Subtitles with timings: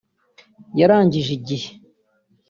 [0.79, 1.69] yarangije igihe